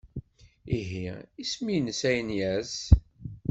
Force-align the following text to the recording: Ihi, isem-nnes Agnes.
Ihi, 0.77 1.05
isem-nnes 1.43 2.01
Agnes. 2.11 2.73